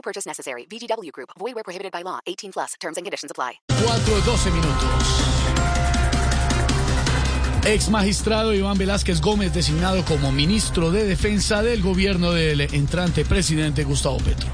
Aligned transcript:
No 0.00 0.02
purchase 0.02 0.26
necessary. 0.26 0.64
VGW 0.64 1.12
Group. 1.12 1.28
Void 1.38 1.54
where 1.54 1.62
prohibited 1.62 1.92
by 1.92 2.02
law. 2.02 2.20
18 2.26 2.52
plus. 2.52 2.74
Terms 2.80 2.96
and 2.96 3.04
conditions 3.04 3.30
apply. 3.30 3.60
4-12 3.68 4.50
minutos. 4.50 5.26
Ex 7.66 7.90
magistrado 7.90 8.54
Iván 8.54 8.78
Velázquez 8.78 9.20
Gómez 9.20 9.52
designado 9.52 10.02
como 10.06 10.32
ministro 10.32 10.90
de 10.90 11.04
Defensa 11.04 11.62
del 11.62 11.82
gobierno 11.82 12.32
del 12.32 12.62
entrante 12.62 13.26
presidente 13.26 13.84
Gustavo 13.84 14.16
Petro. 14.16 14.48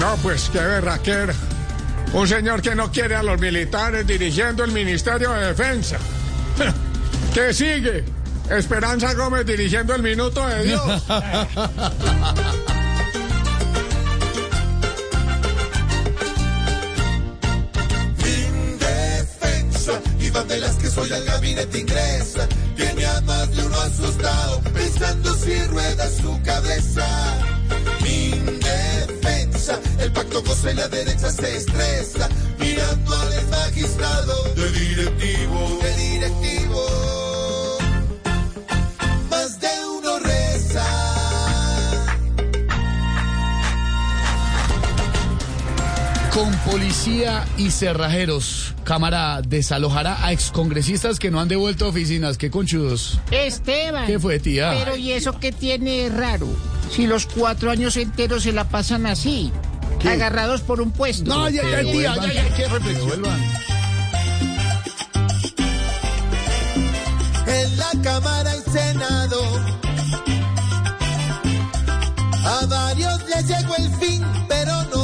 No, 0.00 0.16
pues 0.20 0.50
qué 0.52 0.58
berraquera. 0.58 1.32
Un 2.14 2.26
señor 2.26 2.62
que 2.62 2.74
no 2.74 2.90
quiere 2.90 3.14
a 3.14 3.22
los 3.22 3.40
militares 3.40 4.04
dirigiendo 4.04 4.64
el 4.64 4.72
Ministerio 4.72 5.30
de 5.30 5.46
Defensa. 5.46 5.98
¿Qué 7.34 7.54
sigue? 7.54 8.04
Esperanza 8.50 9.14
Gómez 9.14 9.46
dirigiendo 9.46 9.94
el 9.94 10.02
Minuto 10.02 10.44
de 10.48 10.64
Dios. 10.64 11.04
Hoy 20.96 21.12
al 21.12 21.24
gabinete 21.24 21.80
ingresa. 21.80 22.48
Tiene 22.76 23.04
a 23.06 23.20
más 23.22 23.50
de 23.54 23.66
uno 23.66 23.80
asustado, 23.80 24.60
pensando 24.72 25.34
si 25.34 25.62
rueda 25.64 26.08
su 26.08 26.40
cabeza. 26.42 27.06
Mi 28.02 28.30
defensa, 28.30 29.80
el 29.98 30.12
pacto 30.12 30.42
y 30.70 30.74
la 30.74 30.88
derecha 30.88 31.30
se 31.30 31.56
estresa. 31.56 32.28
Mirando 32.58 33.14
al 33.14 33.48
magistrado 33.48 34.53
policía 46.64 47.46
y 47.56 47.70
cerrajeros, 47.70 48.74
Cámara 48.84 49.40
desalojará 49.42 50.24
a 50.24 50.32
excongresistas 50.32 51.18
que 51.18 51.30
no 51.30 51.40
han 51.40 51.48
devuelto 51.48 51.88
oficinas. 51.88 52.38
Qué 52.38 52.50
conchudos. 52.50 53.20
Esteban. 53.30 54.06
¿Qué 54.06 54.18
fue, 54.18 54.38
tía? 54.38 54.74
Pero 54.84 54.96
¿y 54.96 55.12
eso 55.12 55.38
qué 55.38 55.52
tiene 55.52 56.08
raro? 56.08 56.48
Si 56.90 57.06
los 57.06 57.26
cuatro 57.26 57.70
años 57.70 57.96
enteros 57.96 58.44
se 58.44 58.52
la 58.52 58.64
pasan 58.64 59.06
así, 59.06 59.52
agarrados 60.08 60.60
por 60.62 60.80
un 60.80 60.90
puesto. 60.90 61.24
No, 61.24 61.48
ya, 61.48 61.62
ya, 61.62 61.80
tía, 61.82 62.16
ya, 62.16 62.32
ya, 62.32 62.54
qué 62.54 62.68
reflexión. 62.68 63.24
en 67.46 67.76
la 67.76 67.90
Cámara 68.02 68.56
y 68.56 68.70
Senado. 68.70 69.40
A 72.46 72.66
varios 72.66 73.24
les 73.28 73.48
llegó 73.48 73.76
el 73.76 73.90
fin, 73.96 74.22
pero 74.48 74.84
gamín 74.90 75.03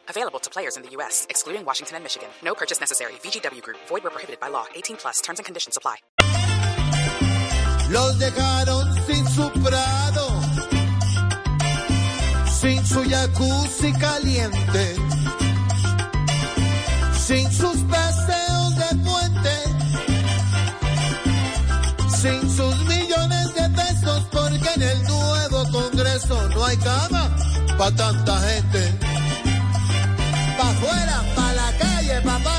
Available 0.11 0.39
to 0.39 0.49
players 0.49 0.75
in 0.75 0.83
the 0.83 0.89
U.S., 0.97 1.25
excluding 1.29 1.63
Washington 1.63 1.95
and 1.95 2.03
Michigan. 2.03 2.27
No 2.43 2.53
purchase 2.53 2.81
necessary. 2.81 3.13
VGW 3.23 3.61
Group, 3.61 3.77
void 3.87 4.03
where 4.03 4.11
prohibited 4.11 4.41
by 4.41 4.49
law. 4.49 4.65
18 4.75 4.97
plus 4.97 5.21
terms 5.21 5.39
and 5.39 5.45
conditions 5.45 5.77
apply. 5.77 5.95
Los 7.89 8.19
dejaron 8.19 8.93
sin 9.07 9.25
su 9.25 9.49
prado, 9.63 10.27
sin 12.59 12.85
su 12.85 13.03
jacuzzi 13.03 13.93
caliente, 13.99 14.95
sin 17.13 17.49
sus 17.49 17.77
paseos 17.83 18.75
de 18.81 18.89
puente, 19.07 19.55
sin 22.09 22.49
sus 22.49 22.75
millones 22.85 23.53
de 23.55 23.69
pesos, 23.69 24.25
porque 24.29 24.73
en 24.75 24.81
el 24.81 25.03
nuevo 25.03 25.71
Congreso 25.71 26.49
no 26.49 26.65
hay 26.65 26.75
cama 26.77 27.33
para 27.77 27.95
tanta 27.95 28.39
gente. 28.41 29.10
Pa' 30.61 30.69
afuera, 30.69 31.23
pa' 31.35 31.53
la 31.53 31.75
calle, 31.75 32.21
papá. 32.21 32.55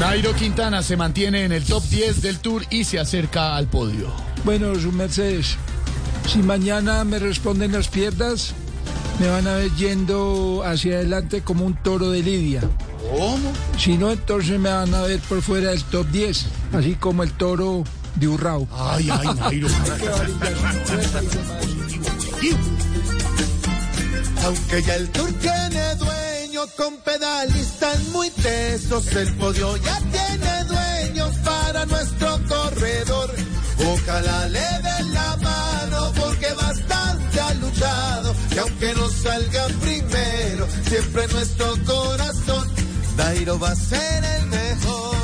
Nairo 0.00 0.34
Quintana 0.34 0.82
se 0.82 0.96
mantiene 0.96 1.44
en 1.44 1.52
el 1.52 1.62
top 1.62 1.84
10 1.84 2.22
del 2.22 2.38
Tour 2.38 2.64
y 2.70 2.84
se 2.84 2.98
acerca 2.98 3.54
al 3.54 3.66
podio. 3.66 4.10
Bueno, 4.44 4.74
su 4.76 4.92
mercedes, 4.92 5.56
si 6.26 6.38
mañana 6.38 7.04
me 7.04 7.18
responden 7.18 7.72
las 7.72 7.88
piernas, 7.88 8.54
me 9.20 9.28
van 9.28 9.46
a 9.46 9.56
ver 9.56 9.70
yendo 9.72 10.62
hacia 10.64 10.94
adelante 10.94 11.42
como 11.42 11.66
un 11.66 11.74
toro 11.74 12.10
de 12.10 12.22
lidia. 12.22 12.62
¿Cómo? 13.10 13.52
Si 13.76 13.98
no, 13.98 14.10
entonces 14.10 14.58
me 14.58 14.70
van 14.70 14.94
a 14.94 15.02
ver 15.02 15.20
por 15.20 15.42
fuera 15.42 15.68
del 15.68 15.84
top 15.84 16.08
10, 16.08 16.46
así 16.72 16.94
como 16.94 17.24
el 17.24 17.32
toro 17.32 17.84
de 18.16 18.28
Urrao. 18.28 18.66
Ay, 18.72 19.10
ay, 19.10 19.28
Nairo. 19.38 19.68
Aunque 24.44 24.82
ya 24.82 24.96
el 24.96 25.08
tour 25.10 25.32
tiene 25.40 25.94
dueño 25.94 26.62
con 26.76 26.96
pedalistas 26.98 27.98
muy 28.12 28.28
tesos, 28.30 29.06
el 29.16 29.34
podio 29.36 29.76
ya 29.78 29.98
tiene 30.12 30.64
dueños 30.64 31.34
para 31.38 31.86
nuestro 31.86 32.38
corredor. 32.46 33.34
Ojalá 33.78 34.48
le 34.48 34.60
den 34.60 35.14
la 35.14 35.36
mano 35.38 36.12
porque 36.20 36.52
bastante 36.52 37.40
ha 37.40 37.54
luchado 37.54 38.34
y 38.54 38.58
aunque 38.58 38.94
no 38.94 39.08
salgan 39.08 39.72
primero, 39.80 40.68
siempre 40.88 41.26
nuestro 41.28 41.74
corazón, 41.86 42.68
Dairo 43.16 43.58
va 43.58 43.70
a 43.70 43.76
ser 43.76 44.24
el 44.24 44.46
mejor. 44.48 45.23